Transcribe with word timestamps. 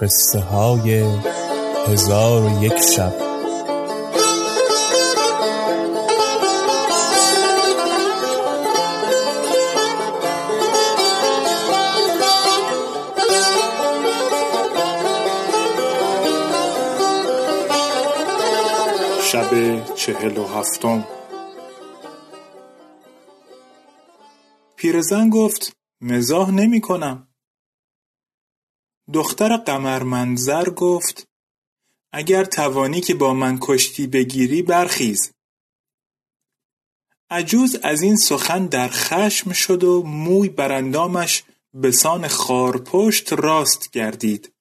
قصه 0.00 0.40
های 0.40 1.04
هزار 1.86 2.42
و 2.42 2.64
یک 2.64 2.76
شب 2.76 3.12
شب 19.22 19.94
چهل 19.94 20.38
و 20.38 20.46
هفتم 20.46 21.04
پیرزن 24.76 25.28
گفت 25.28 25.76
مزاح 26.00 26.50
نمی 26.50 26.80
کنم. 26.80 27.27
دختر 29.12 29.56
قمرمنظر 29.56 30.70
گفت 30.70 31.28
اگر 32.12 32.44
توانی 32.44 33.00
که 33.00 33.14
با 33.14 33.34
من 33.34 33.58
کشتی 33.60 34.06
بگیری 34.06 34.62
برخیز. 34.62 35.32
عجوز 37.30 37.76
از 37.82 38.02
این 38.02 38.16
سخن 38.16 38.66
در 38.66 38.88
خشم 38.88 39.52
شد 39.52 39.84
و 39.84 40.02
موی 40.02 40.48
براندامش 40.48 41.44
به 41.74 41.90
سان 41.90 42.28
خارپشت 42.28 43.32
راست 43.32 43.90
گردید 43.90 44.52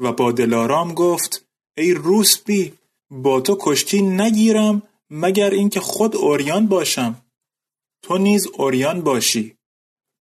و 0.00 0.12
با 0.12 0.32
دلارام 0.32 0.94
گفت 0.94 1.46
ای 1.76 1.94
روسبی 1.94 2.78
با 3.10 3.40
تو 3.40 3.56
کشتی 3.60 4.02
نگیرم 4.02 4.82
مگر 5.10 5.50
اینکه 5.50 5.80
خود 5.80 6.16
اوریان 6.16 6.66
باشم 6.66 7.24
تو 8.02 8.18
نیز 8.18 8.46
اوریان 8.46 9.00
باشی 9.00 9.56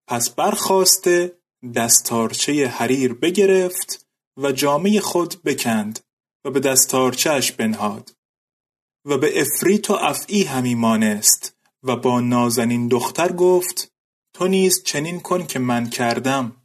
پس 0.08 0.30
برخواسته 0.30 1.41
دستارچه 1.76 2.68
حریر 2.68 3.14
بگرفت 3.14 4.08
و 4.38 4.52
جامه 4.52 5.00
خود 5.00 5.44
بکند 5.44 6.00
و 6.46 6.52
به 6.52 6.60
دستارچهش 6.60 7.52
بنهاد. 7.52 8.16
و 9.06 9.18
به 9.18 9.42
افریت 9.42 9.90
و 9.90 9.94
افعی 9.94 10.44
همی 10.44 10.76
مانست 10.76 11.58
و 11.84 11.96
با 11.96 12.20
نازنین 12.20 12.88
دختر 12.88 13.32
گفت 13.32 13.94
تو 14.34 14.48
نیز 14.48 14.84
چنین 14.84 15.20
کن 15.20 15.48
که 15.48 15.60
من 15.60 15.90
کردم. 15.90 16.56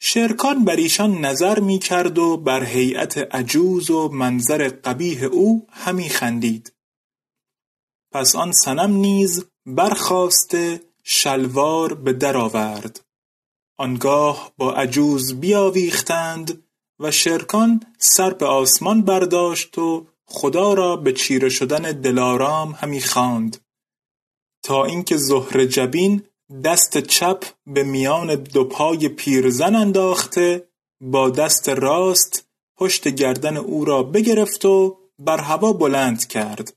شرکان 0.00 0.64
بر 0.64 0.76
ایشان 0.76 1.24
نظر 1.24 1.60
می 1.60 1.78
کرد 1.78 2.18
و 2.18 2.36
بر 2.36 2.64
هیئت 2.64 3.18
عجوز 3.18 3.90
و 3.90 4.08
منظر 4.08 4.68
قبیح 4.68 5.24
او 5.24 5.66
همی 5.70 6.08
خندید. 6.08 6.72
پس 8.12 8.36
آن 8.36 8.52
صنم 8.52 8.92
نیز 8.92 9.44
برخاسته 9.66 10.80
شلوار 11.04 11.94
به 11.94 12.12
در 12.12 12.36
آورد. 12.36 13.00
آنگاه 13.78 14.52
با 14.56 14.72
عجوز 14.72 15.40
بیاویختند 15.40 16.64
و 17.00 17.10
شرکان 17.10 17.80
سر 17.98 18.30
به 18.30 18.46
آسمان 18.46 19.02
برداشت 19.02 19.78
و 19.78 20.06
خدا 20.26 20.74
را 20.74 20.96
به 20.96 21.12
چیره 21.12 21.48
شدن 21.48 22.00
دلارام 22.00 22.72
همی 22.72 23.00
خواند. 23.00 23.56
تا 24.62 24.84
اینکه 24.84 25.16
زهره 25.16 25.66
جبین 25.66 26.22
دست 26.64 26.98
چپ 26.98 27.44
به 27.66 27.82
میان 27.82 28.34
دو 28.34 28.64
پای 28.64 29.08
پیرزن 29.08 29.74
انداخته 29.74 30.68
با 31.00 31.30
دست 31.30 31.68
راست 31.68 32.48
پشت 32.76 33.08
گردن 33.08 33.56
او 33.56 33.84
را 33.84 34.02
بگرفت 34.02 34.64
و 34.64 34.98
بر 35.18 35.40
هوا 35.40 35.72
بلند 35.72 36.26
کرد. 36.26 36.76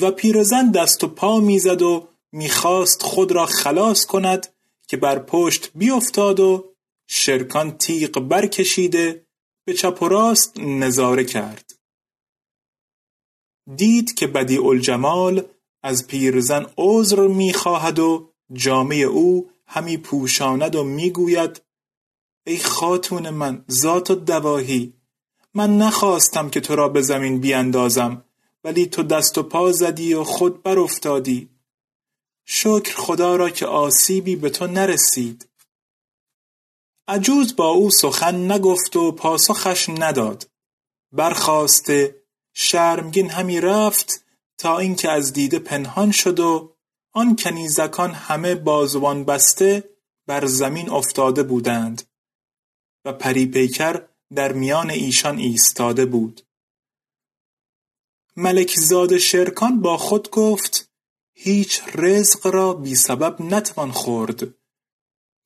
و 0.00 0.10
پیرزن 0.10 0.70
دست 0.70 1.04
و 1.04 1.08
پا 1.08 1.40
می‌زد 1.40 1.82
و 1.82 2.08
می‌خواست 2.32 3.02
خود 3.02 3.32
را 3.32 3.46
خلاص 3.46 4.06
کند 4.06 4.54
که 4.88 4.96
بر 4.96 5.18
پشت 5.18 5.70
بیفتاد 5.74 6.40
و 6.40 6.74
شرکان 7.06 7.78
تیغ 7.78 8.20
برکشیده 8.20 9.26
به 9.64 9.74
چپ 9.74 10.02
و 10.02 10.08
راست 10.08 10.58
نظاره 10.58 11.24
کرد. 11.24 11.74
دید 13.76 14.14
که 14.14 14.26
بدیع 14.26 14.66
الجمال 14.66 15.46
از 15.82 16.06
پیرزن 16.06 16.66
عذر 16.78 17.26
می‌خواهد 17.26 17.98
و 17.98 18.32
جامه 18.52 18.96
او 18.96 19.50
همی 19.66 19.96
پوشاند 19.96 20.76
و 20.76 20.84
می‌گوید 20.84 21.62
ای 22.46 22.58
خاتون 22.58 23.30
من 23.30 23.64
ذات 23.70 24.10
و 24.10 24.14
دواهی 24.14 24.94
من 25.54 25.78
نخواستم 25.78 26.50
که 26.50 26.60
تو 26.60 26.76
را 26.76 26.88
به 26.88 27.02
زمین 27.02 27.40
بیاندازم 27.40 28.24
ولی 28.64 28.86
تو 28.86 29.02
دست 29.02 29.38
و 29.38 29.42
پا 29.42 29.72
زدی 29.72 30.14
و 30.14 30.24
خود 30.24 30.62
بر 30.62 30.78
افتادی 30.78 31.49
شکر 32.52 32.96
خدا 32.96 33.36
را 33.36 33.50
که 33.50 33.66
آسیبی 33.66 34.36
به 34.36 34.50
تو 34.50 34.66
نرسید. 34.66 35.48
عجوز 37.08 37.56
با 37.56 37.68
او 37.68 37.90
سخن 37.90 38.52
نگفت 38.52 38.96
و 38.96 39.12
پاسخش 39.12 39.88
نداد. 39.88 40.50
برخواسته 41.12 42.22
شرمگین 42.54 43.30
همی 43.30 43.60
رفت 43.60 44.24
تا 44.58 44.78
اینکه 44.78 45.10
از 45.10 45.32
دیده 45.32 45.58
پنهان 45.58 46.10
شد 46.10 46.40
و 46.40 46.76
آن 47.12 47.36
کنیزکان 47.36 48.10
همه 48.10 48.54
بازوان 48.54 49.24
بسته 49.24 49.90
بر 50.26 50.46
زمین 50.46 50.90
افتاده 50.90 51.42
بودند 51.42 52.02
و 53.04 53.12
پری 53.12 53.46
پیکر 53.46 54.02
در 54.34 54.52
میان 54.52 54.90
ایشان 54.90 55.38
ایستاده 55.38 56.06
بود. 56.06 56.42
ملک 58.36 58.74
زاد 58.76 59.18
شرکان 59.18 59.80
با 59.80 59.96
خود 59.96 60.30
گفت 60.30 60.89
هیچ 61.42 61.80
رزق 61.94 62.46
را 62.46 62.72
بی 62.72 62.94
سبب 62.94 63.42
نتوان 63.42 63.90
خورد 63.90 64.42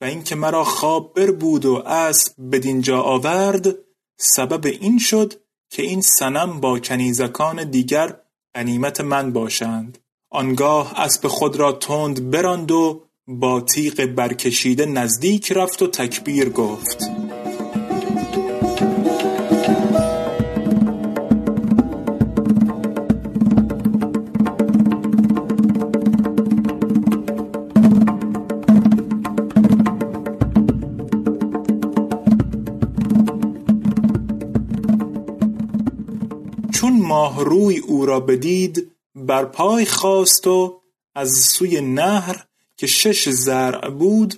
و 0.01 0.05
اینکه 0.05 0.35
مرا 0.35 0.65
خواب 0.65 1.15
بربود 1.15 1.65
و 1.65 1.75
اسب 1.75 2.33
بدینجا 2.53 3.03
آورد 3.03 3.75
سبب 4.19 4.67
این 4.67 4.99
شد 4.99 5.35
که 5.71 5.83
این 5.83 6.01
صنم 6.01 6.61
با 6.61 6.79
کنیزکان 6.79 7.71
دیگر 7.71 8.17
غنیمت 8.55 9.01
من 9.01 9.33
باشند. 9.33 9.99
آنگاه 10.31 11.01
اسب 11.01 11.29
خود 11.29 11.57
را 11.57 11.73
تند 11.73 12.31
براند 12.31 12.71
و 12.71 13.03
با 13.29 13.61
تیغ 13.61 14.07
برکشیده 14.07 14.87
نزدیک 14.87 15.53
رفت 15.53 15.83
و 15.83 15.87
تکبیر 15.87 16.49
گفت. 16.49 17.14
ماه 37.15 37.45
روی 37.45 37.79
او 37.79 38.07
را 38.07 38.21
بدید 38.21 38.93
بر 39.15 39.45
پای 39.45 39.85
خواست 39.87 40.47
و 40.47 40.81
از 41.15 41.31
سوی 41.31 41.81
نهر 41.81 42.45
که 42.77 42.87
شش 42.87 43.29
زرع 43.29 43.91
بود 43.91 44.35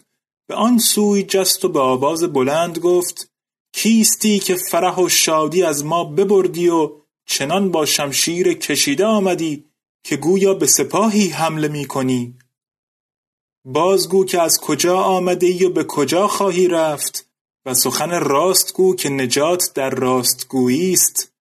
به 0.49 0.55
آن 0.55 0.78
سوی 0.78 1.23
جست 1.23 1.64
و 1.64 1.69
به 1.69 1.81
آواز 1.81 2.32
بلند 2.32 2.78
گفت 2.78 3.31
کیستی 3.73 4.38
که 4.38 4.56
فرح 4.70 4.96
و 4.96 5.08
شادی 5.08 5.62
از 5.62 5.84
ما 5.84 6.05
ببردی 6.05 6.69
و 6.69 6.93
چنان 7.26 7.70
با 7.70 7.87
شمشیر 7.87 8.55
کشیده 8.55 9.05
آمدی 9.05 9.64
که 10.05 10.17
گویا 10.17 10.55
به 10.55 10.67
سپاهی 10.67 11.28
حمله 11.28 11.69
می 11.69 11.84
کنی. 11.84 12.34
بازگو 13.64 14.25
که 14.25 14.43
از 14.43 14.61
کجا 14.61 14.99
آمده 14.99 15.46
ای 15.46 15.64
و 15.64 15.70
به 15.70 15.84
کجا 15.84 16.28
خواهی 16.28 16.69
رفت 16.69 17.28
و 17.67 17.75
سخن 17.75 18.20
راست 18.20 18.73
گو 18.73 18.94
که 18.94 19.08
نجات 19.08 19.73
در 19.75 19.90
راستگویی 19.90 20.93
است. 20.93 21.36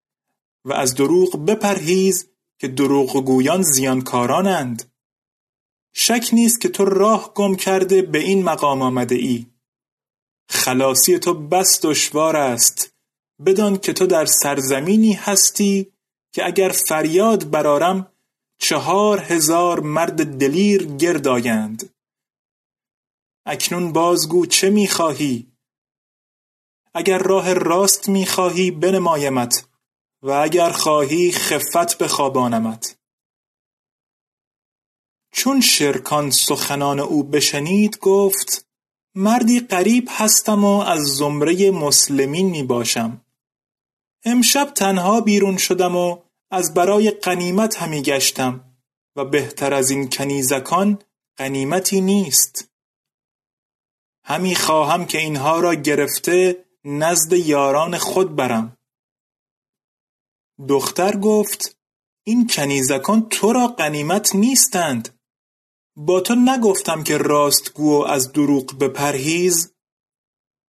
و 0.66 0.74
از 0.74 0.96
دروغ 0.96 1.46
بپرهیز 1.46 2.30
که 2.60 2.68
دروغگویان 2.68 3.62
زیانکارانند. 3.62 4.92
شک 5.94 6.30
نیست 6.34 6.62
که 6.62 6.70
تو 6.70 6.86
راه 6.86 7.34
گم 7.34 7.56
کرده 7.56 8.02
به 8.02 8.20
این 8.20 8.44
مقام 8.44 8.82
آمده 8.82 9.16
ای. 9.16 9.46
خلاصی 10.50 11.20
تو 11.20 11.34
بس 11.34 11.80
دشوار 11.84 12.36
است. 12.36 12.94
بدان 13.46 13.78
که 13.78 13.94
تو 13.94 14.08
در 14.08 14.26
سرزمینی 14.26 15.14
هستی 15.14 15.94
که 16.34 16.46
اگر 16.46 16.70
فریاد 16.70 17.50
برارم 17.50 18.12
چهار 18.58 19.20
هزار 19.20 19.80
مرد 19.80 20.38
دلیر 20.38 20.86
گرد 20.86 21.28
آیند. 21.28 21.90
اکنون 23.46 23.94
بازگو 23.94 24.46
چه 24.46 24.70
می‌خواهی؟ 24.70 25.52
اگر 26.94 27.18
راه 27.18 27.54
راست 27.54 28.10
می‌خواهی 28.10 28.72
بنمایمت. 28.72 29.68
و 30.26 30.32
اگر 30.32 30.72
خواهی 30.72 31.32
خفت 31.32 31.98
بخوابانمت 31.98 32.98
چون 35.32 35.62
شرکان 35.62 36.32
سخنان 36.32 37.00
او 37.00 37.24
بشنید 37.24 37.98
گفت 37.98 38.68
مردی 39.16 39.60
غریب 39.60 40.08
هستم 40.12 40.64
و 40.64 40.80
از 40.80 41.02
زمره 41.02 41.72
مسلمین 41.72 42.50
می 42.50 42.64
باشم. 42.64 43.22
امشب 44.24 44.72
تنها 44.76 45.22
بیرون 45.22 45.58
شدم 45.58 45.96
و 45.96 46.18
از 46.52 46.74
برای 46.74 47.12
قنیمت 47.12 47.78
همی 47.78 48.02
گشتم 48.02 48.78
و 49.16 49.26
بهتر 49.26 49.74
از 49.74 49.90
این 49.90 50.10
کنیزکان 50.10 51.00
قنیمتی 51.38 52.02
نیست. 52.02 52.72
همی 54.24 54.56
خواهم 54.56 55.06
که 55.06 55.18
اینها 55.18 55.60
را 55.60 55.76
گرفته 55.76 56.66
نزد 56.86 57.34
یاران 57.34 57.98
خود 57.98 58.36
برم. 58.36 58.75
دختر 60.70 61.16
گفت 61.16 61.78
این 62.24 62.48
کنیزکان 62.48 63.30
تو 63.30 63.54
را 63.54 63.68
قنیمت 63.68 64.36
نیستند 64.36 65.20
با 65.96 66.22
تو 66.22 66.36
نگفتم 66.36 67.04
که 67.04 67.18
راستگو 67.18 68.00
و 68.00 68.04
از 68.04 68.32
دروغ 68.32 68.80
بپرهیز 68.80 69.72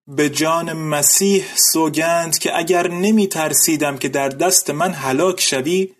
به 0.07 0.29
جان 0.29 0.73
مسیح 0.73 1.45
سوگند 1.55 2.37
که 2.37 2.57
اگر 2.57 2.87
نمی 2.87 3.27
ترسیدم 3.27 3.97
که 3.97 4.09
در 4.09 4.29
دست 4.29 4.69
من 4.69 4.91
هلاک 4.91 5.41
شوی 5.41 5.93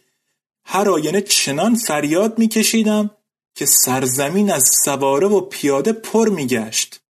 هر 0.65 0.89
آینه 0.89 1.21
چنان 1.21 1.75
فریاد 1.75 2.39
می 2.39 2.47
کشیدم 2.47 3.09
که 3.55 3.65
سرزمین 3.65 4.51
از 4.51 4.63
سواره 4.83 5.27
و 5.27 5.41
پیاده 5.41 5.93
پر 5.93 6.29
می 6.29 6.47
گشت. 6.47 7.01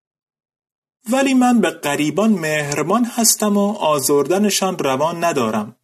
ولی 1.10 1.34
من 1.34 1.60
به 1.60 1.70
قریبان 1.70 2.30
مهربان 2.32 3.04
هستم 3.04 3.56
و 3.56 3.72
آزردنشان 3.72 4.78
روان 4.78 5.24
ندارم. 5.24 5.76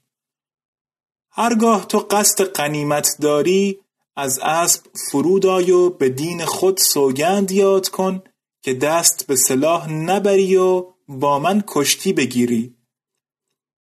هرگاه 1.34 1.86
تو 1.86 1.98
قصد 1.98 2.44
قنیمت 2.44 3.16
داری 3.20 3.78
از 4.16 4.38
اسب 4.38 4.82
فرود 5.10 5.46
آی 5.46 5.70
و 5.70 5.90
به 5.90 6.08
دین 6.08 6.44
خود 6.44 6.76
سوگند 6.76 7.50
یاد 7.50 7.88
کن 7.88 8.22
که 8.62 8.74
دست 8.74 9.26
به 9.26 9.36
سلاح 9.36 9.92
نبری 9.92 10.56
و 10.56 10.86
با 11.08 11.38
من 11.38 11.64
کشتی 11.66 12.12
بگیری. 12.12 12.76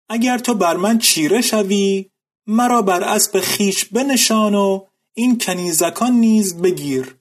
اگر 0.10 0.38
تو 0.38 0.54
بر 0.54 0.78
من 0.78 0.98
چیره 0.98 1.42
شوی 1.42 2.10
مرا 2.48 2.81
بر 2.81 3.04
اسب 3.04 3.40
خیش 3.40 3.86
بنشان 3.86 4.56
و 4.56 4.86
این 5.13 5.38
کنیزکان 5.38 6.12
نیز 6.12 6.62
بگیر 6.62 7.16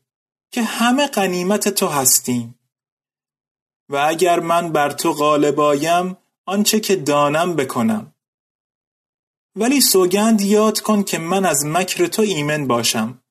که 0.51 0.63
همه 0.63 1.07
قنیمت 1.07 1.69
تو 1.69 1.87
هستیم. 1.87 2.59
و 3.89 3.97
اگر 3.97 4.41
من 4.41 4.73
بر 4.73 4.91
تو 4.91 5.13
غالب 5.13 5.61
آیم 5.61 6.17
آنچه 6.47 6.81
که 6.81 6.97
دانم 6.97 7.57
بکنم. 7.57 8.15
ولی 9.57 9.81
سوگند 9.81 10.41
یاد 10.41 10.81
کن 10.81 11.03
که 11.03 11.19
من 11.19 11.45
از 11.45 11.67
مکر 11.67 12.07
تو 12.07 12.23
ایمن 12.23 12.67
باشم 12.67 13.23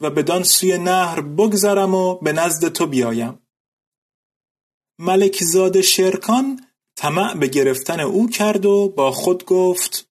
و 0.00 0.10
بدان 0.10 0.42
سوی 0.42 0.78
نهر 0.78 1.20
بگذرم 1.20 1.94
و 1.94 2.14
به 2.14 2.32
نزد 2.32 2.68
تو 2.68 2.86
بیایم. 2.86 3.38
ملکزاد 4.98 5.80
شرکان 5.80 6.66
طمع 6.96 7.34
به 7.34 7.46
گرفتن 7.46 8.00
او 8.00 8.28
کرد 8.28 8.66
و 8.66 8.88
با 8.88 9.12
خود 9.12 9.44
گفت 9.44 10.10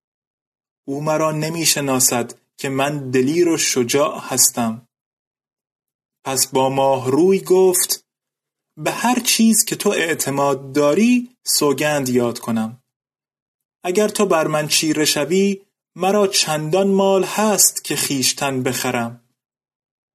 او 0.88 1.04
مرا 1.04 1.32
نمی 1.32 1.66
شناسد 1.66 2.40
که 2.58 2.70
من 2.70 3.12
دلیر 3.12 3.50
و 3.50 3.58
شجاع 3.58 4.20
هستم. 4.20 4.88
پس 6.26 6.48
با 6.48 6.70
ماه 6.70 7.12
روی 7.12 7.40
گفت 7.40 8.06
به 8.78 8.92
هر 8.92 9.20
چیز 9.20 9.66
که 9.66 9.76
تو 9.76 9.90
اعتماد 9.90 10.74
داری 10.74 11.38
سوگند 11.44 12.10
یاد 12.10 12.40
کنم. 12.40 12.81
اگر 13.84 14.08
تو 14.08 14.26
بر 14.26 14.48
من 14.48 14.68
چیره 14.68 15.06
شوی 15.06 15.62
مرا 15.96 16.28
چندان 16.28 16.88
مال 16.88 17.24
هست 17.24 17.84
که 17.84 17.96
خیشتن 17.96 18.64
بخرم. 18.64 19.24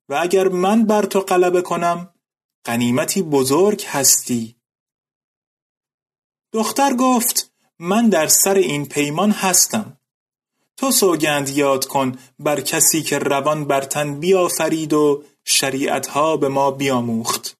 و 0.08 0.14
اگر 0.14 0.48
من 0.48 0.84
بر 0.84 1.02
تو 1.02 1.20
غلبه 1.20 1.62
کنم 1.62 2.14
قنیمتی 2.64 3.22
بزرگ 3.22 3.84
هستی. 3.84 4.56
دختر 6.52 6.94
گفت 6.94 7.52
من 7.78 8.08
در 8.08 8.26
سر 8.26 8.54
این 8.54 8.86
پیمان 8.86 9.30
هستم. 9.30 9.96
تو 10.76 10.90
سوگند 10.90 11.48
یاد 11.48 11.84
کن 11.84 12.18
بر 12.38 12.60
کسی 12.60 13.02
که 13.02 13.18
روان 13.18 13.64
بر 13.64 13.80
تن 13.80 14.20
بیافرید 14.20 14.92
و 14.92 15.24
شریعتها 15.44 16.36
به 16.36 16.48
ما 16.48 16.70
بیاموخت. 16.70 17.56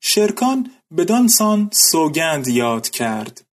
شرکان 0.00 0.70
بدانسان 0.96 1.70
سوگند 1.72 2.48
یاد 2.48 2.90
کرد. 2.90 3.45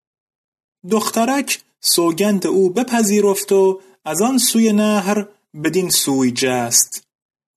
دخترک 0.90 1.62
سوگند 1.80 2.46
او 2.46 2.70
بپذیرفت 2.70 3.52
و 3.52 3.80
از 4.04 4.22
آن 4.22 4.38
سوی 4.38 4.72
نهر 4.72 5.26
بدین 5.64 5.90
سوی 5.90 6.30
جست. 6.30 7.04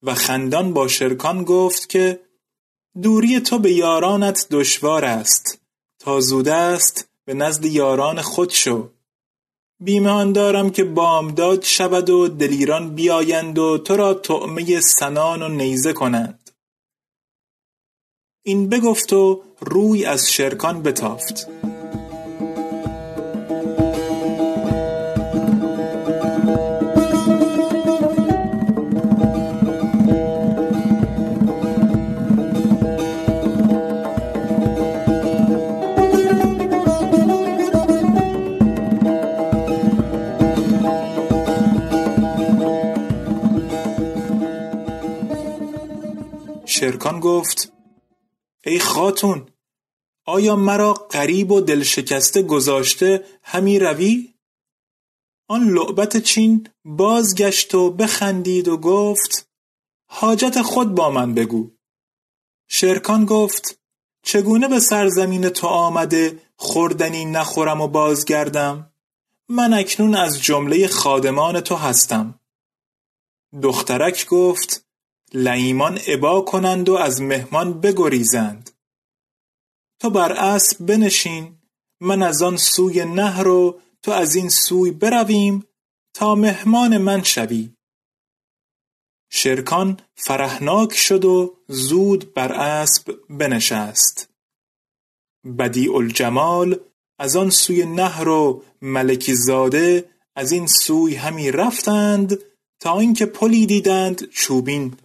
و 0.03 0.13
خندان 0.13 0.73
با 0.73 0.87
شرکان 0.87 1.43
گفت 1.43 1.89
که 1.89 2.19
دوری 3.01 3.39
تو 3.39 3.59
به 3.59 3.71
یارانت 3.71 4.47
دشوار 4.51 5.05
است. 5.05 5.61
تا 5.99 6.19
زود 6.19 6.47
است 6.47 7.07
به 7.25 7.33
نزد 7.33 7.65
یاران 7.65 8.21
خود 8.21 8.49
شو. 8.49 8.89
بیمه 9.79 10.09
آن 10.09 10.31
دارم 10.33 10.69
که 10.69 10.83
بامداد 10.83 11.63
شود 11.63 12.09
و 12.09 12.27
دلیران 12.27 12.95
بیایند 12.95 13.59
و 13.59 13.77
تو 13.77 13.97
را 13.97 14.13
طعمه 14.13 14.81
سنان 14.81 15.41
و 15.41 15.47
نیزه 15.47 15.93
کنند. 15.93 16.51
این 18.43 18.69
بگفت 18.69 19.13
و 19.13 19.41
روی 19.59 20.05
از 20.05 20.31
شرکان 20.31 20.83
بتافت. 20.83 21.47
شرکان 47.07 47.19
گفت 47.19 47.73
ای 48.65 48.79
خاتون 48.79 49.49
آیا 50.25 50.55
مرا 50.55 50.93
غریب 50.93 51.51
و 51.51 51.61
دلشکسته 51.61 52.43
گذاشته 52.43 53.25
همی 53.43 53.79
روی؟ 53.79 54.33
آن 55.47 55.69
لعبت 55.69 56.17
چین 56.17 56.67
بازگشت 56.85 57.75
و 57.75 57.91
بخندید 57.91 58.67
و 58.67 58.77
گفت 58.77 59.49
حاجت 60.09 60.61
خود 60.61 60.95
با 60.95 61.09
من 61.09 61.33
بگو. 61.33 61.71
شرکان 62.67 63.25
گفت 63.25 63.79
چگونه 64.23 64.67
به 64.67 64.79
سرزمین 64.79 65.49
تو 65.49 65.67
آمده 65.67 66.39
خوردنی 66.55 67.25
نخورم 67.25 67.81
و 67.81 67.87
بازگردم؟ 67.87 68.91
من 69.49 69.73
اکنون 69.73 70.15
از 70.15 70.41
جمله 70.41 70.87
خادمان 70.87 71.61
تو 71.61 71.75
هستم. 71.75 72.39
دخترک 73.61 74.25
گفت 74.25 74.86
لییمان 75.33 75.99
ابا 76.07 76.41
کنند 76.41 76.89
و 76.89 76.95
از 76.95 77.21
مهمان 77.21 77.81
بگریزند. 77.81 78.69
تو 79.99 80.09
بر 80.09 80.33
اسب 80.33 80.85
بنشین 80.85 81.57
من 82.01 82.23
از 82.23 82.41
آن 82.41 82.57
سوی 82.57 83.05
نهر 83.05 83.47
و 83.47 83.79
تو 84.01 84.11
از 84.11 84.35
این 84.35 84.49
سوی 84.49 84.91
برویم 84.91 85.67
تا 86.13 86.35
مهمان 86.35 86.97
من 86.97 87.23
شوی. 87.23 87.69
شرکان 89.31 89.99
فرهناک 90.15 90.93
شد 90.93 91.25
و 91.25 91.57
زود 91.67 92.33
بر 92.33 92.51
اسب 92.53 93.19
بنشست. 93.29 94.29
بدیع 95.57 95.95
الجمال 95.95 96.79
از 97.19 97.35
آن 97.35 97.49
سوی 97.49 97.85
نهر 97.85 98.27
و 98.27 98.63
ملکی 98.81 99.35
زاده 99.35 100.09
از 100.35 100.51
این 100.51 100.67
سوی 100.67 101.15
همی 101.15 101.51
رفتند 101.51 102.37
تا 102.79 102.99
اینکه 102.99 103.25
پلی 103.25 103.65
دیدند 103.65 104.29
چوبین 104.29 104.97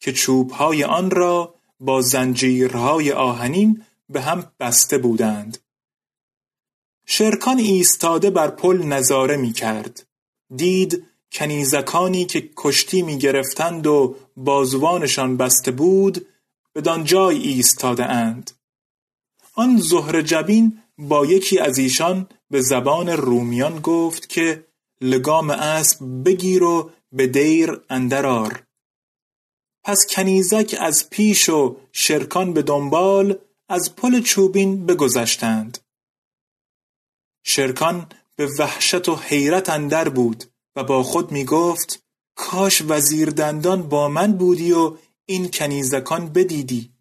که 0.00 0.12
چوبهای 0.12 0.84
آن 0.84 1.10
را 1.10 1.54
با 1.80 2.00
زنجیرهای 2.02 3.12
آهنین 3.12 3.84
به 4.08 4.20
هم 4.20 4.52
بسته 4.60 4.98
بودند. 4.98 5.58
شرکان 7.06 7.58
ایستاده 7.58 8.30
بر 8.30 8.48
پل 8.48 8.82
نظاره 8.82 9.36
می 9.36 9.52
کرد 9.52 10.06
دید 10.56 11.06
کنیزکانی 11.32 12.24
که 12.24 12.50
کشتی 12.56 13.02
می 13.02 13.18
گرفتند 13.18 13.86
و 13.86 14.16
بازوانشان 14.36 15.36
بسته 15.36 15.70
بود 15.70 16.26
بدان 16.74 17.04
جای 17.04 17.38
ایستاده 17.38 18.04
اند 18.04 18.50
آن 19.54 19.76
زهر 19.76 20.22
جبین 20.22 20.78
با 20.98 21.26
یکی 21.26 21.58
از 21.58 21.78
ایشان 21.78 22.28
به 22.50 22.60
زبان 22.60 23.08
رومیان 23.08 23.80
گفت 23.80 24.28
که 24.28 24.66
لگام 25.00 25.50
اسب 25.50 25.98
بگیر 26.24 26.62
و 26.62 26.90
به 27.12 27.26
دیر 27.26 27.80
اندرار 27.90 28.62
پس 29.90 30.06
کنیزک 30.10 30.76
از 30.80 31.10
پیش 31.10 31.48
و 31.48 31.76
شرکان 31.92 32.52
به 32.52 32.62
دنبال 32.62 33.38
از 33.68 33.96
پل 33.96 34.22
چوبین 34.22 34.86
بگذشتند. 34.86 35.78
شرکان 37.44 38.06
به 38.36 38.48
وحشت 38.58 39.08
و 39.08 39.16
حیرت 39.16 39.70
اندر 39.70 40.08
بود 40.08 40.44
و 40.76 40.84
با 40.84 41.02
خود 41.02 41.32
می 41.32 41.44
گفت 41.44 42.02
کاش 42.34 42.82
وزیر 42.88 43.30
دندان 43.30 43.88
با 43.88 44.08
من 44.08 44.32
بودی 44.32 44.72
و 44.72 44.96
این 45.26 45.50
کنیزکان 45.50 46.32
بدیدی. 46.32 46.92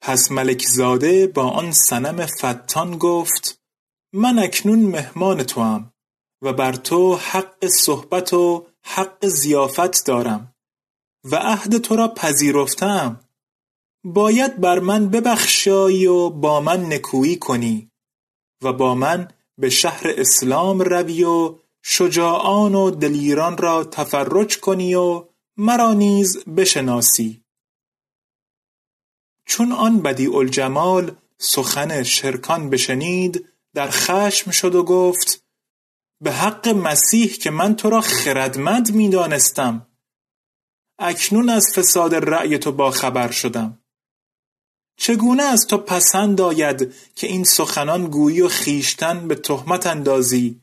پس 0.00 0.30
ملک 0.30 0.66
زاده 0.66 1.26
با 1.26 1.50
آن 1.50 1.72
سنم 1.72 2.26
فتان 2.26 2.98
گفت 2.98 3.62
من 4.12 4.38
اکنون 4.38 4.78
مهمان 4.78 5.42
توام 5.42 5.92
و 6.42 6.52
بر 6.52 6.72
تو 6.72 7.16
حق 7.16 7.66
صحبت 7.66 8.32
و 8.32 8.66
حق 8.84 9.26
زیافت 9.26 10.06
دارم. 10.06 10.53
و 11.24 11.36
عهد 11.36 11.78
تو 11.78 11.96
را 11.96 12.08
پذیرفتم. 12.08 13.20
باید 14.04 14.60
بر 14.60 14.78
من 14.78 15.08
ببخشایی 15.08 16.06
و 16.06 16.30
با 16.30 16.60
من 16.60 16.92
نکویی 16.92 17.36
کنی 17.36 17.90
و 18.62 18.72
با 18.72 18.94
من 18.94 19.28
به 19.58 19.70
شهر 19.70 20.06
اسلام 20.16 20.80
روی 20.80 21.24
و 21.24 21.58
شجاعان 21.82 22.74
و 22.74 22.90
دلیران 22.90 23.56
را 23.56 23.84
تفرج 23.84 24.60
کنی 24.60 24.94
و 24.94 25.24
مرا 25.56 25.92
نیز 25.92 26.44
بشناسی. 26.44 27.44
چون 29.46 29.72
آن 29.72 30.02
بدیع 30.02 30.36
الجمال 30.36 31.16
سخن 31.38 32.02
شرکان 32.02 32.70
بشنید 32.70 33.48
در 33.74 33.90
خشم 33.90 34.50
شد 34.50 34.74
و 34.74 34.84
گفت 34.84 35.44
به 36.20 36.32
حق 36.32 36.68
مسیح 36.68 37.32
که 37.32 37.50
من 37.50 37.76
تو 37.76 37.90
را 37.90 38.00
خردمند 38.00 38.94
می‌دانستم. 38.94 39.86
اکنون 40.98 41.48
از 41.48 41.66
فساد 41.74 42.14
رأی 42.14 42.58
تو 42.58 42.72
با 42.72 42.90
خبر 42.90 43.30
شدم. 43.30 43.78
چگونه 44.96 45.42
از 45.42 45.66
تو 45.66 45.78
پسند 45.78 46.40
آید 46.40 46.94
که 47.14 47.26
این 47.26 47.44
سخنان 47.44 48.06
گویی 48.06 48.40
و 48.40 48.48
خیشتن 48.48 49.28
به 49.28 49.34
تهمت 49.34 49.86
اندازی؟ 49.86 50.60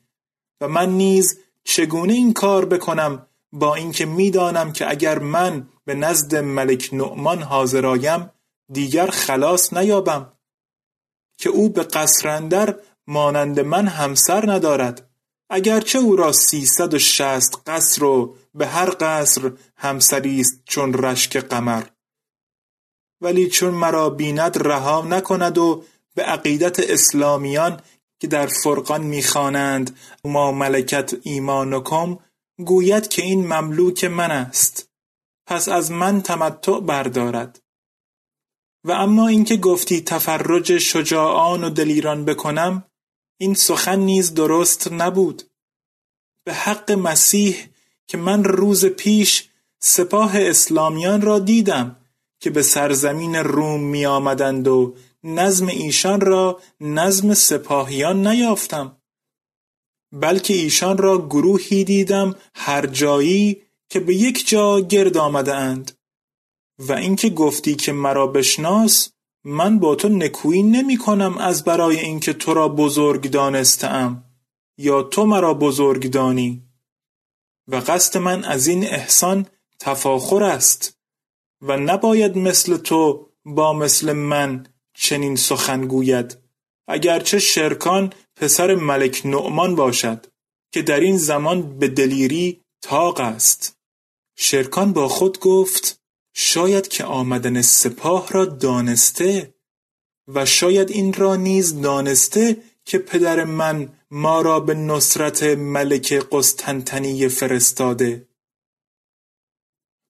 و 0.61 0.67
من 0.67 0.89
نیز 0.89 1.39
چگونه 1.63 2.13
این 2.13 2.33
کار 2.33 2.65
بکنم 2.65 3.27
با 3.53 3.75
اینکه 3.75 4.05
می‌دانم 4.05 4.73
که 4.73 4.89
اگر 4.89 5.19
من 5.19 5.67
به 5.85 5.95
نزد 5.95 6.35
ملک 6.35 6.89
نعمان 6.93 7.41
حاضر 7.41 7.85
آیم 7.85 8.29
دیگر 8.71 9.07
خلاص 9.07 9.73
نیابم؟ 9.73 10.33
که 11.37 11.49
او 11.49 11.69
به 11.69 11.83
قصر 11.83 12.75
مانند 13.07 13.59
من 13.59 13.87
همسر 13.87 14.51
ندارد. 14.51 15.10
اگرچه 15.53 15.99
او 15.99 16.15
را 16.15 16.31
سیصد 16.31 16.93
و 16.93 16.99
شست 16.99 17.61
قصر 17.67 18.03
و 18.03 18.35
به 18.53 18.67
هر 18.67 18.95
قصر 18.99 19.51
همسری 19.75 20.39
است 20.39 20.61
چون 20.65 20.93
رشک 20.93 21.37
قمر. 21.37 21.83
ولی 23.21 23.47
چون 23.47 23.73
مرا 23.73 24.09
بیند 24.09 24.67
رها 24.67 25.01
نکند 25.01 25.57
و 25.57 25.83
به 26.15 26.23
عقیدت 26.23 26.79
اسلامیان 26.79 27.81
که 28.19 28.27
در 28.27 28.47
فرقان 28.63 29.01
می‌خوانند 29.01 29.97
ما 30.25 30.51
ملکت 30.51 31.13
ایمانکم 31.23 32.17
گوید 32.65 33.07
که 33.07 33.21
این 33.21 33.47
مملوک 33.47 34.03
من 34.03 34.31
است. 34.31 34.89
پس 35.47 35.69
از 35.69 35.91
من 35.91 36.21
تمتع 36.21 36.79
بردارد. 36.79 37.59
و 38.83 38.91
اما 38.91 39.27
اینکه 39.27 39.57
گفتی 39.57 40.01
تفرج 40.01 40.77
شجاعان 40.77 41.63
و 41.63 41.69
دلیران 41.69 42.25
بکنم 42.25 42.90
این 43.41 43.53
سخن 43.53 43.99
نیز 43.99 44.33
درست 44.33 44.91
نبود. 44.91 45.43
به 46.43 46.53
حق 46.53 46.91
مسیح 46.91 47.55
که 48.07 48.17
من 48.17 48.43
روز 48.43 48.85
پیش 48.85 49.49
سپاه 49.79 50.31
اسلامیان 50.35 51.21
را 51.21 51.39
دیدم 51.39 51.95
که 52.39 52.49
به 52.49 52.61
سرزمین 52.61 53.35
روم 53.35 53.83
می 53.83 54.05
آمدند 54.05 54.67
و 54.67 54.95
نظم 55.23 55.67
ایشان 55.67 56.21
را 56.21 56.61
نظم 56.79 57.33
سپاهیان 57.33 58.27
نیافتم 58.27 58.97
بلکه 60.11 60.53
ایشان 60.53 60.97
را 60.97 61.17
گروهی 61.27 61.83
دیدم 61.83 62.35
هر 62.55 62.85
جایی 62.85 63.61
که 63.89 63.99
به 63.99 64.15
یک 64.15 64.47
جا 64.47 64.79
گرد 64.79 65.17
آمده 65.17 65.55
اند 65.55 65.91
و 66.79 66.93
اینکه 66.93 67.29
گفتی 67.29 67.75
که 67.75 67.91
مرا 67.91 68.27
بشناس 68.27 69.09
من 69.43 69.79
با 69.79 69.95
تو 69.95 70.09
نکویی 70.09 70.63
نمی 70.63 70.97
کنم 70.97 71.37
از 71.37 71.63
برای 71.63 71.99
اینکه 71.99 72.33
تو 72.33 72.53
را 72.53 72.67
بزرگ 72.69 73.29
دانستم. 73.29 74.23
یا 74.77 75.03
تو 75.03 75.25
مرا 75.25 75.53
بزرگ 75.53 76.11
دانی. 76.11 76.63
و 77.67 77.75
قصد 77.75 78.17
من 78.17 78.43
از 78.43 78.67
این 78.67 78.83
احسان 78.83 79.45
تفاخر 79.79 80.43
است. 80.43 80.97
و 81.61 81.77
نباید 81.77 82.37
مثل 82.37 82.77
تو 82.77 83.29
با 83.45 83.73
مثل 83.73 84.13
من 84.13 84.67
چنین 84.93 85.35
سخن 85.35 85.87
گوید. 85.87 86.37
اگرچه 86.87 87.39
شرکان 87.39 88.13
پسر 88.35 88.75
ملک 88.75 89.21
نعمان 89.25 89.75
باشد 89.75 90.25
که 90.71 90.81
در 90.81 90.99
این 90.99 91.17
زمان 91.17 91.79
به 91.79 91.87
دلیری 91.87 92.61
تاق 92.81 93.19
است. 93.19 93.77
شرکان 94.35 94.93
با 94.93 95.07
خود 95.07 95.39
گفت 95.39 96.00
شاید 96.33 96.87
که 96.87 97.03
آمدن 97.03 97.61
سپاه 97.61 98.29
را 98.29 98.45
دانسته 98.45 99.53
و 100.27 100.45
شاید 100.45 100.91
این 100.91 101.13
را 101.13 101.35
نیز 101.35 101.81
دانسته 101.81 102.63
که 102.85 102.97
پدر 102.97 103.43
من 103.43 103.89
ما 104.11 104.41
را 104.41 104.59
به 104.59 104.73
نصرت 104.73 105.43
ملک 105.43 106.13
قسطنطنیه 106.31 107.27
فرستاده. 107.27 108.27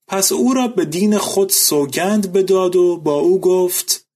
پس 0.08 0.32
او 0.32 0.54
را 0.54 0.68
به 0.68 0.84
دین 0.84 1.18
خود 1.18 1.50
سوگند 1.50 2.32
بداد 2.32 2.76
و 2.76 2.96
با 2.96 3.14
او 3.14 3.40
گفت 3.40 4.08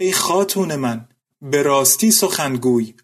ای 0.00 0.12
خاتون 0.12 0.76
من 0.76 1.08
به 1.42 1.62
راستی 1.62 2.10
سخنگوی. 2.10 2.94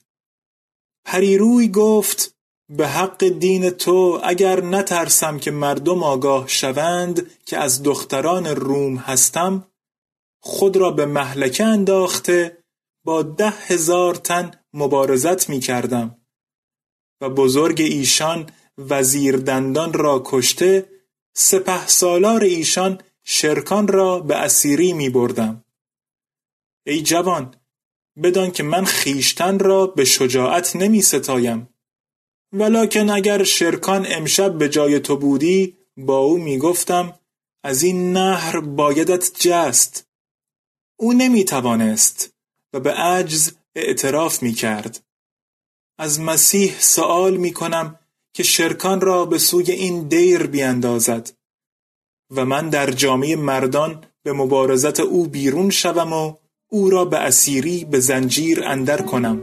پریروی 1.05 1.69
گفت 1.69 2.40
به 2.71 2.89
حق 2.89 3.29
دین 3.29 3.71
تو 3.71 4.21
اگر 4.25 4.65
نترسم 4.65 5.39
که 5.39 5.51
مردم 5.51 6.03
آگاه 6.03 6.49
شوند 6.49 7.31
که 7.47 7.59
از 7.59 7.83
دختران 7.83 8.47
روم 8.47 8.97
هستم 8.97 9.67
خود 10.41 10.77
را 10.77 10.91
به 10.91 11.07
محلکه 11.07 11.65
انداخته 11.65 12.65
با 13.05 13.23
ده 13.23 13.51
هزار 13.51 14.15
تن 14.15 14.51
مبارزت 14.75 15.49
می 15.49 15.61
کردم 15.61 16.17
و 17.21 17.31
بزرگ 17.31 17.81
ایشان 17.81 18.51
وزیر 18.79 19.37
دندان 19.37 19.93
را 19.93 20.23
کشته 20.25 20.89
سپه 21.35 21.87
سالار 21.87 22.45
ایشان 22.45 23.01
شرکان 23.23 23.89
را 23.89 24.21
به 24.21 24.37
اسیری 24.37 24.93
می 24.93 25.09
بردم. 25.09 25.65
ای 26.87 27.03
جوان 27.03 27.55
بدان 28.23 28.51
که 28.51 28.63
من 28.63 28.85
خیشتن 28.85 29.59
را 29.59 29.87
به 29.87 30.05
شجاعت 30.05 30.77
نمی 30.77 31.03
ستایم 31.03 31.70
ولکن 32.53 33.11
اگر 33.11 33.45
شرکان 33.45 34.07
امشب 34.09 34.59
به 34.59 34.69
جای 34.69 35.01
تو 35.01 35.17
بودی 35.17 35.77
با 35.97 36.19
او 36.19 36.39
می 36.39 36.59
گفتم 36.59 37.15
از 37.63 37.83
این 37.83 38.13
نهر 38.13 38.61
بایدت 38.61 39.31
جست. 39.39 40.07
او 40.97 41.13
نمی 41.13 41.45
توانست 41.45 42.35
و 42.73 42.81
به 42.81 42.93
عجز 42.93 43.53
اعتراف 43.75 44.43
می 44.43 44.53
کرد 44.53 45.01
از 45.99 46.21
مسیح 46.21 46.75
سوال 46.79 47.37
می 47.37 47.53
کنم 47.53 47.99
که 48.33 48.43
شرکان 48.43 49.01
را 49.01 49.27
به 49.27 49.39
سوی 49.39 49.73
این 49.73 50.09
دیر 50.09 50.47
بیاندازد 50.47 51.33
و 52.31 52.45
من 52.45 52.69
در 52.69 52.91
جامعه 52.91 53.37
مردان 53.37 54.05
به 54.23 54.33
مبارزت 54.33 55.01
او 55.01 55.27
بیرون 55.27 55.71
شوم 55.71 56.13
و 56.13 56.35
او 56.69 56.91
را 56.91 57.05
به 57.05 57.19
اسیری 57.19 57.85
به 57.85 58.01
زنجیر 58.01 58.65
اندر 58.65 59.03
کنم. 59.03 59.43